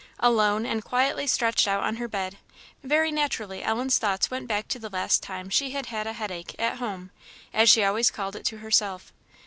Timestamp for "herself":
8.57-9.13